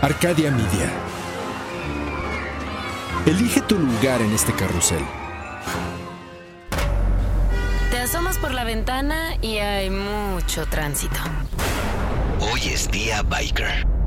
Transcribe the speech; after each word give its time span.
Arcadia 0.00 0.52
Media. 0.52 0.92
Elige 3.26 3.60
tu 3.62 3.76
lugar 3.76 4.20
en 4.22 4.32
este 4.32 4.52
carrusel. 4.52 5.04
Te 7.90 7.98
asomas 7.98 8.38
por 8.38 8.54
la 8.54 8.62
ventana 8.62 9.34
y 9.42 9.58
hay 9.58 9.90
mucho 9.90 10.66
tránsito. 10.66 11.18
Hoy 12.38 12.60
es 12.68 12.88
día 12.92 13.22
biker. 13.22 13.97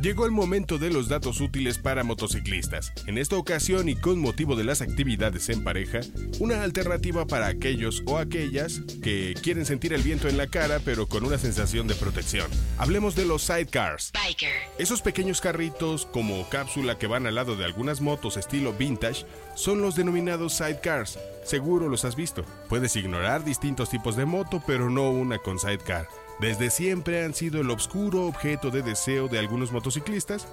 Llegó 0.00 0.26
el 0.26 0.30
momento 0.30 0.78
de 0.78 0.90
los 0.90 1.08
datos 1.08 1.40
útiles 1.40 1.76
para 1.76 2.04
motociclistas. 2.04 2.92
En 3.06 3.18
esta 3.18 3.36
ocasión 3.36 3.88
y 3.88 3.96
con 3.96 4.20
motivo 4.20 4.54
de 4.54 4.62
las 4.62 4.80
actividades 4.80 5.48
en 5.48 5.64
pareja, 5.64 6.00
una 6.38 6.62
alternativa 6.62 7.26
para 7.26 7.48
aquellos 7.48 8.04
o 8.06 8.16
aquellas 8.16 8.80
que 9.02 9.34
quieren 9.42 9.66
sentir 9.66 9.92
el 9.92 10.02
viento 10.02 10.28
en 10.28 10.36
la 10.36 10.46
cara 10.46 10.80
pero 10.84 11.08
con 11.08 11.24
una 11.24 11.36
sensación 11.36 11.88
de 11.88 11.96
protección. 11.96 12.48
Hablemos 12.76 13.16
de 13.16 13.24
los 13.24 13.42
sidecars. 13.42 14.12
Biker. 14.12 14.52
Esos 14.78 15.02
pequeños 15.02 15.40
carritos 15.40 16.06
como 16.06 16.48
cápsula 16.48 16.96
que 16.96 17.08
van 17.08 17.26
al 17.26 17.34
lado 17.34 17.56
de 17.56 17.64
algunas 17.64 18.00
motos 18.00 18.36
estilo 18.36 18.72
vintage 18.72 19.26
son 19.56 19.82
los 19.82 19.96
denominados 19.96 20.54
sidecars. 20.54 21.18
Seguro 21.44 21.88
los 21.88 22.04
has 22.04 22.14
visto. 22.14 22.44
Puedes 22.68 22.94
ignorar 22.94 23.44
distintos 23.44 23.90
tipos 23.90 24.14
de 24.14 24.26
moto 24.26 24.62
pero 24.64 24.90
no 24.90 25.10
una 25.10 25.38
con 25.38 25.58
sidecar 25.58 26.06
desde 26.40 26.70
siempre 26.70 27.24
han 27.24 27.34
sido 27.34 27.60
el 27.60 27.70
obscuro 27.70 28.26
objeto 28.26 28.70
de 28.70 28.82
deseo 28.82 29.28
de 29.28 29.38
algunos 29.38 29.72
motociclistas, 29.72 30.46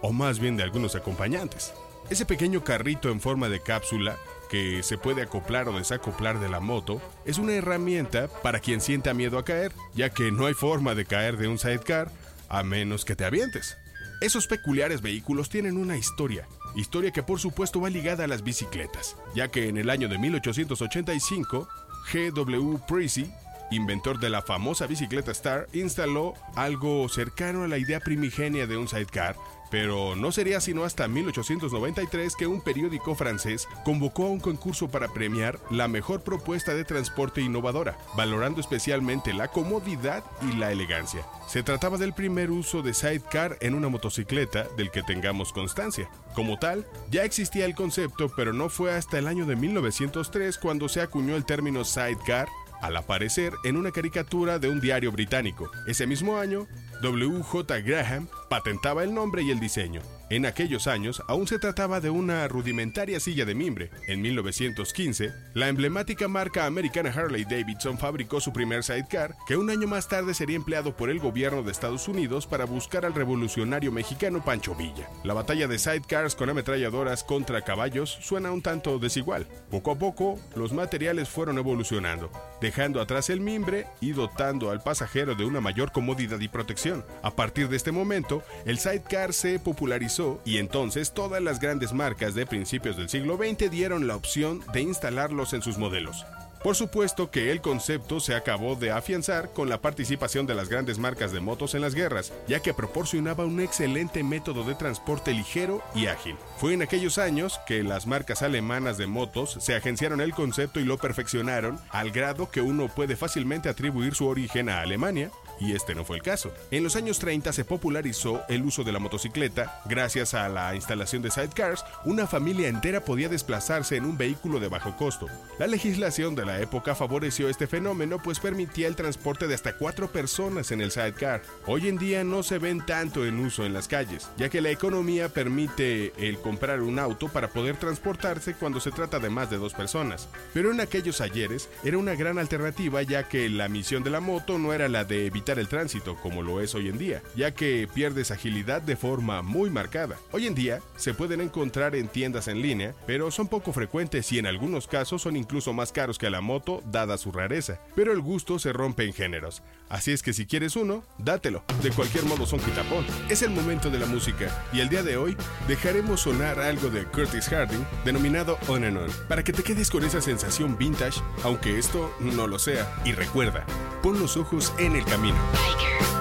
o 0.00 0.12
más 0.12 0.38
bien 0.38 0.56
de 0.56 0.62
algunos 0.62 0.94
acompañantes. 0.94 1.72
Ese 2.10 2.26
pequeño 2.26 2.62
carrito 2.62 3.10
en 3.10 3.20
forma 3.20 3.48
de 3.48 3.60
cápsula 3.60 4.16
que 4.50 4.82
se 4.82 4.98
puede 4.98 5.22
acoplar 5.22 5.68
o 5.68 5.76
desacoplar 5.76 6.38
de 6.38 6.48
la 6.48 6.60
moto 6.60 7.00
es 7.24 7.38
una 7.38 7.54
herramienta 7.54 8.28
para 8.28 8.60
quien 8.60 8.80
sienta 8.80 9.14
miedo 9.14 9.38
a 9.38 9.44
caer, 9.44 9.72
ya 9.94 10.10
que 10.10 10.30
no 10.30 10.46
hay 10.46 10.54
forma 10.54 10.94
de 10.94 11.06
caer 11.06 11.36
de 11.38 11.48
un 11.48 11.58
sidecar 11.58 12.10
a 12.48 12.62
menos 12.62 13.04
que 13.04 13.16
te 13.16 13.24
avientes. 13.24 13.76
Esos 14.20 14.46
peculiares 14.46 15.00
vehículos 15.00 15.48
tienen 15.48 15.76
una 15.76 15.96
historia, 15.96 16.46
historia 16.76 17.10
que 17.10 17.22
por 17.22 17.40
supuesto 17.40 17.80
va 17.80 17.90
ligada 17.90 18.24
a 18.24 18.28
las 18.28 18.44
bicicletas, 18.44 19.16
ya 19.34 19.48
que 19.48 19.68
en 19.68 19.78
el 19.78 19.90
año 19.90 20.08
de 20.08 20.18
1885, 20.18 21.68
G.W. 22.12 22.80
Precy 22.86 23.30
inventor 23.74 24.18
de 24.18 24.30
la 24.30 24.42
famosa 24.42 24.86
bicicleta 24.86 25.32
Star, 25.32 25.66
instaló 25.72 26.34
algo 26.54 27.08
cercano 27.08 27.64
a 27.64 27.68
la 27.68 27.78
idea 27.78 28.00
primigenia 28.00 28.66
de 28.66 28.76
un 28.76 28.88
sidecar, 28.88 29.36
pero 29.70 30.14
no 30.14 30.30
sería 30.30 30.60
sino 30.60 30.84
hasta 30.84 31.08
1893 31.08 32.36
que 32.36 32.46
un 32.46 32.60
periódico 32.60 33.14
francés 33.14 33.66
convocó 33.84 34.26
a 34.26 34.30
un 34.30 34.38
concurso 34.38 34.88
para 34.88 35.08
premiar 35.08 35.58
la 35.70 35.88
mejor 35.88 36.22
propuesta 36.22 36.74
de 36.74 36.84
transporte 36.84 37.40
innovadora, 37.40 37.98
valorando 38.16 38.60
especialmente 38.60 39.32
la 39.32 39.48
comodidad 39.48 40.22
y 40.42 40.56
la 40.56 40.70
elegancia. 40.70 41.26
Se 41.48 41.62
trataba 41.62 41.98
del 41.98 42.12
primer 42.12 42.50
uso 42.50 42.82
de 42.82 42.94
sidecar 42.94 43.58
en 43.60 43.74
una 43.74 43.88
motocicleta 43.88 44.68
del 44.76 44.92
que 44.92 45.02
tengamos 45.02 45.52
constancia. 45.52 46.08
Como 46.34 46.58
tal, 46.58 46.86
ya 47.10 47.24
existía 47.24 47.64
el 47.64 47.74
concepto, 47.74 48.30
pero 48.36 48.52
no 48.52 48.68
fue 48.68 48.92
hasta 48.94 49.18
el 49.18 49.26
año 49.26 49.44
de 49.44 49.56
1903 49.56 50.58
cuando 50.58 50.88
se 50.88 51.00
acuñó 51.00 51.36
el 51.36 51.44
término 51.44 51.84
sidecar 51.84 52.48
al 52.80 52.96
aparecer 52.96 53.52
en 53.64 53.76
una 53.76 53.90
caricatura 53.90 54.58
de 54.58 54.68
un 54.68 54.80
diario 54.80 55.12
británico. 55.12 55.70
Ese 55.86 56.06
mismo 56.06 56.38
año, 56.38 56.66
W.J. 57.02 57.80
Graham 57.80 58.28
patentaba 58.48 59.02
el 59.04 59.14
nombre 59.14 59.42
y 59.42 59.50
el 59.50 59.60
diseño. 59.60 60.02
En 60.34 60.46
aquellos 60.46 60.88
años 60.88 61.22
aún 61.28 61.46
se 61.46 61.60
trataba 61.60 62.00
de 62.00 62.10
una 62.10 62.48
rudimentaria 62.48 63.20
silla 63.20 63.44
de 63.44 63.54
mimbre. 63.54 63.92
En 64.08 64.20
1915, 64.20 65.32
la 65.54 65.68
emblemática 65.68 66.26
marca 66.26 66.66
americana 66.66 67.12
Harley 67.14 67.44
Davidson 67.44 67.98
fabricó 67.98 68.40
su 68.40 68.52
primer 68.52 68.82
sidecar, 68.82 69.36
que 69.46 69.56
un 69.56 69.70
año 69.70 69.86
más 69.86 70.08
tarde 70.08 70.34
sería 70.34 70.56
empleado 70.56 70.96
por 70.96 71.08
el 71.08 71.20
gobierno 71.20 71.62
de 71.62 71.70
Estados 71.70 72.08
Unidos 72.08 72.48
para 72.48 72.64
buscar 72.64 73.06
al 73.06 73.14
revolucionario 73.14 73.92
mexicano 73.92 74.44
Pancho 74.44 74.74
Villa. 74.74 75.08
La 75.22 75.34
batalla 75.34 75.68
de 75.68 75.78
sidecars 75.78 76.34
con 76.34 76.50
ametralladoras 76.50 77.22
contra 77.22 77.62
caballos 77.62 78.18
suena 78.20 78.50
un 78.50 78.60
tanto 78.60 78.98
desigual. 78.98 79.46
Poco 79.70 79.92
a 79.92 79.98
poco, 80.00 80.40
los 80.56 80.72
materiales 80.72 81.28
fueron 81.28 81.58
evolucionando, 81.58 82.32
dejando 82.60 83.00
atrás 83.00 83.30
el 83.30 83.40
mimbre 83.40 83.86
y 84.00 84.10
dotando 84.10 84.72
al 84.72 84.82
pasajero 84.82 85.36
de 85.36 85.44
una 85.44 85.60
mayor 85.60 85.92
comodidad 85.92 86.40
y 86.40 86.48
protección. 86.48 87.04
A 87.22 87.36
partir 87.36 87.68
de 87.68 87.76
este 87.76 87.92
momento, 87.92 88.42
el 88.66 88.78
sidecar 88.78 89.32
se 89.32 89.60
popularizó 89.60 90.23
y 90.44 90.58
entonces 90.58 91.12
todas 91.12 91.42
las 91.42 91.60
grandes 91.60 91.92
marcas 91.92 92.34
de 92.34 92.46
principios 92.46 92.96
del 92.96 93.08
siglo 93.08 93.36
XX 93.36 93.70
dieron 93.70 94.06
la 94.06 94.16
opción 94.16 94.60
de 94.72 94.80
instalarlos 94.80 95.52
en 95.52 95.62
sus 95.62 95.78
modelos. 95.78 96.24
Por 96.64 96.76
supuesto 96.76 97.30
que 97.30 97.52
el 97.52 97.60
concepto 97.60 98.20
se 98.20 98.34
acabó 98.34 98.74
de 98.74 98.90
afianzar 98.90 99.50
con 99.52 99.68
la 99.68 99.82
participación 99.82 100.46
de 100.46 100.54
las 100.54 100.70
grandes 100.70 100.98
marcas 100.98 101.30
de 101.30 101.40
motos 101.40 101.74
en 101.74 101.82
las 101.82 101.94
guerras, 101.94 102.32
ya 102.48 102.60
que 102.60 102.72
proporcionaba 102.72 103.44
un 103.44 103.60
excelente 103.60 104.24
método 104.24 104.64
de 104.64 104.74
transporte 104.74 105.34
ligero 105.34 105.82
y 105.94 106.06
ágil. 106.06 106.36
Fue 106.56 106.72
en 106.72 106.80
aquellos 106.80 107.18
años 107.18 107.60
que 107.66 107.82
las 107.82 108.06
marcas 108.06 108.40
alemanas 108.40 108.96
de 108.96 109.06
motos 109.06 109.58
se 109.60 109.74
agenciaron 109.76 110.22
el 110.22 110.32
concepto 110.32 110.80
y 110.80 110.84
lo 110.84 110.96
perfeccionaron 110.96 111.78
al 111.90 112.12
grado 112.12 112.50
que 112.50 112.62
uno 112.62 112.88
puede 112.88 113.14
fácilmente 113.14 113.68
atribuir 113.68 114.14
su 114.14 114.26
origen 114.26 114.70
a 114.70 114.80
Alemania, 114.80 115.30
y 115.60 115.72
este 115.72 115.94
no 115.94 116.04
fue 116.04 116.16
el 116.16 116.22
caso. 116.22 116.52
En 116.70 116.82
los 116.82 116.96
años 116.96 117.18
30 117.18 117.52
se 117.52 117.64
popularizó 117.64 118.42
el 118.48 118.62
uso 118.62 118.84
de 118.84 118.92
la 118.92 118.98
motocicleta. 118.98 119.80
Gracias 119.86 120.34
a 120.34 120.48
la 120.48 120.74
instalación 120.74 121.22
de 121.22 121.30
sidecars, 121.30 121.84
una 122.04 122.26
familia 122.26 122.68
entera 122.68 123.04
podía 123.04 123.28
desplazarse 123.28 123.96
en 123.96 124.04
un 124.04 124.18
vehículo 124.18 124.60
de 124.60 124.68
bajo 124.68 124.96
costo. 124.96 125.28
La 125.58 125.66
legislación 125.66 126.34
de 126.34 126.44
la 126.44 126.60
época 126.60 126.94
favoreció 126.94 127.48
este 127.48 127.66
fenómeno 127.66 128.20
pues 128.22 128.40
permitía 128.40 128.88
el 128.88 128.96
transporte 128.96 129.46
de 129.46 129.54
hasta 129.54 129.76
cuatro 129.76 130.10
personas 130.10 130.72
en 130.72 130.80
el 130.80 130.90
sidecar. 130.90 131.42
Hoy 131.66 131.88
en 131.88 131.98
día 131.98 132.24
no 132.24 132.42
se 132.42 132.58
ven 132.58 132.84
tanto 132.84 133.24
en 133.24 133.38
uso 133.38 133.64
en 133.64 133.72
las 133.72 133.88
calles, 133.88 134.28
ya 134.36 134.48
que 134.48 134.60
la 134.60 134.70
economía 134.70 135.28
permite 135.28 136.12
el 136.16 136.38
comprar 136.38 136.80
un 136.80 136.98
auto 136.98 137.28
para 137.28 137.48
poder 137.48 137.76
transportarse 137.76 138.54
cuando 138.54 138.80
se 138.80 138.90
trata 138.90 139.18
de 139.18 139.30
más 139.30 139.50
de 139.50 139.58
dos 139.58 139.74
personas. 139.74 140.28
Pero 140.52 140.72
en 140.72 140.80
aquellos 140.80 141.20
ayeres 141.20 141.68
era 141.84 141.98
una 141.98 142.14
gran 142.14 142.38
alternativa 142.38 143.02
ya 143.02 143.28
que 143.28 143.48
la 143.48 143.68
misión 143.68 144.02
de 144.02 144.10
la 144.10 144.20
moto 144.20 144.58
no 144.58 144.72
era 144.72 144.88
la 144.88 145.04
de 145.04 145.26
evitar 145.26 145.43
el 145.52 145.68
tránsito 145.68 146.16
como 146.16 146.42
lo 146.42 146.60
es 146.60 146.74
hoy 146.74 146.88
en 146.88 146.98
día, 146.98 147.22
ya 147.36 147.52
que 147.52 147.88
pierdes 147.92 148.30
agilidad 148.30 148.82
de 148.82 148.96
forma 148.96 149.42
muy 149.42 149.70
marcada. 149.70 150.16
Hoy 150.32 150.46
en 150.46 150.54
día 150.54 150.80
se 150.96 151.14
pueden 151.14 151.40
encontrar 151.40 151.94
en 151.94 152.08
tiendas 152.08 152.48
en 152.48 152.62
línea, 152.62 152.94
pero 153.06 153.30
son 153.30 153.48
poco 153.48 153.72
frecuentes 153.72 154.30
y 154.32 154.38
en 154.38 154.46
algunos 154.46 154.86
casos 154.86 155.22
son 155.22 155.36
incluso 155.36 155.72
más 155.72 155.92
caros 155.92 156.18
que 156.18 156.30
la 156.30 156.40
moto 156.40 156.82
dada 156.86 157.18
su 157.18 157.30
rareza. 157.30 157.78
Pero 157.94 158.12
el 158.12 158.20
gusto 158.20 158.58
se 158.58 158.72
rompe 158.72 159.04
en 159.04 159.12
géneros, 159.12 159.62
así 159.88 160.12
es 160.12 160.22
que 160.22 160.32
si 160.32 160.46
quieres 160.46 160.76
uno, 160.76 161.04
dátelo. 161.18 161.62
De 161.82 161.90
cualquier 161.90 162.24
modo 162.24 162.46
son 162.46 162.60
quitapón. 162.60 163.04
Es 163.28 163.42
el 163.42 163.50
momento 163.50 163.90
de 163.90 163.98
la 163.98 164.06
música 164.06 164.66
y 164.72 164.80
el 164.80 164.88
día 164.88 165.02
de 165.02 165.16
hoy 165.16 165.36
dejaremos 165.68 166.22
sonar 166.22 166.58
algo 166.58 166.88
de 166.88 167.04
Curtis 167.04 167.48
Harding 167.48 167.84
denominado 168.04 168.58
On 168.68 168.84
and 168.84 168.96
On, 168.96 169.10
para 169.28 169.44
que 169.44 169.52
te 169.52 169.62
quedes 169.62 169.90
con 169.90 170.04
esa 170.04 170.20
sensación 170.20 170.76
vintage, 170.78 171.20
aunque 171.42 171.78
esto 171.78 172.12
no 172.20 172.46
lo 172.46 172.58
sea. 172.58 172.90
Y 173.04 173.12
recuerda, 173.12 173.64
pon 174.02 174.18
los 174.18 174.36
ojos 174.36 174.72
en 174.78 174.96
el 174.96 175.04
camino. 175.04 175.33
Biker. 175.52 176.13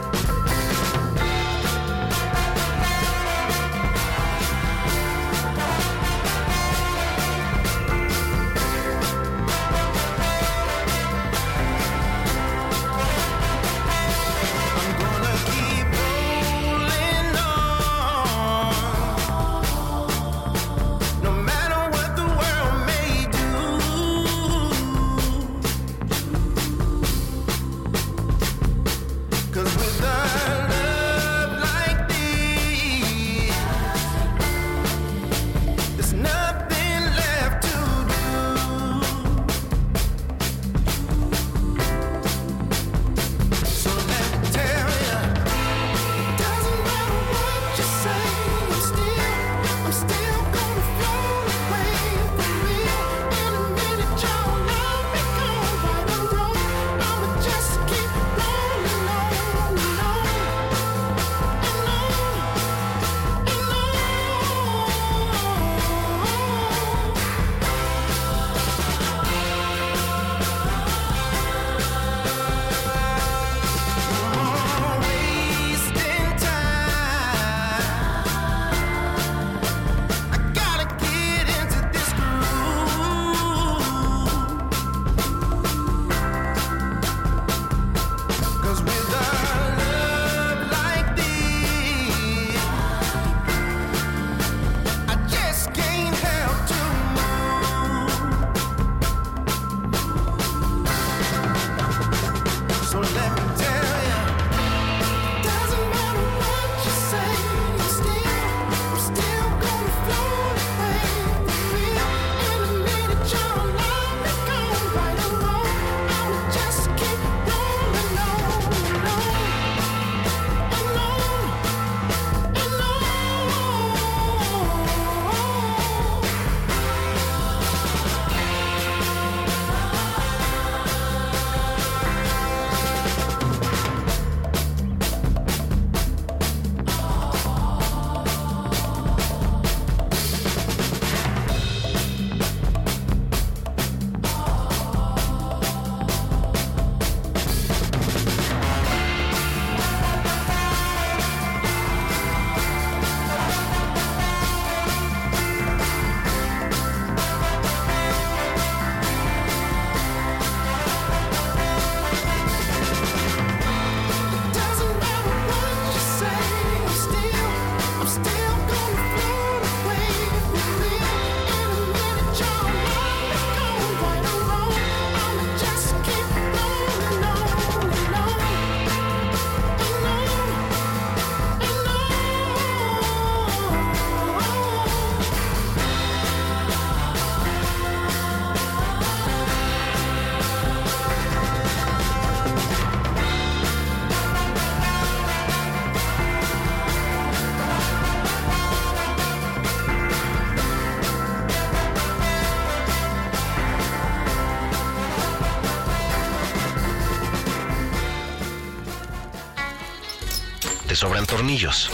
Sobran 210.96 211.26
tornillos. 211.26 211.90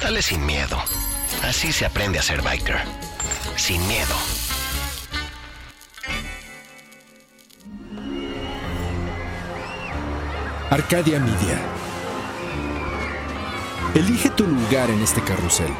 Dale 0.00 0.22
sin 0.22 0.44
miedo. 0.44 0.82
Así 1.42 1.72
se 1.72 1.86
aprende 1.86 2.18
a 2.18 2.22
ser 2.22 2.42
biker. 2.42 2.78
Sin 3.56 3.86
miedo. 3.86 4.14
Arcadia 10.70 11.20
Media. 11.20 11.60
Elige 13.94 14.30
tu 14.30 14.46
lugar 14.46 14.90
en 14.90 15.00
este 15.02 15.22
carrusel. 15.22 15.72